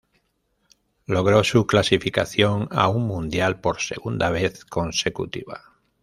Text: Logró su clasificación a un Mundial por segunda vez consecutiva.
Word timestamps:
Logró 1.05 1.43
su 1.43 1.67
clasificación 1.67 2.67
a 2.71 2.87
un 2.87 3.05
Mundial 3.05 3.59
por 3.61 3.79
segunda 3.81 4.31
vez 4.31 4.65
consecutiva. 4.65 5.77